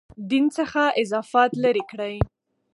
[0.29, 2.15] دین څخه اضافات لرې کړي.